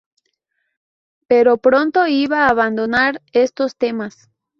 Pero 1.27 1.57
pronto 1.57 2.07
iba 2.07 2.47
a 2.47 2.49
abandonar 2.49 3.21
estos 3.33 3.75
temas. 3.75 4.31